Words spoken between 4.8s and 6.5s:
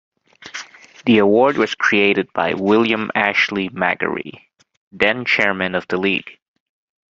then chairman of the league.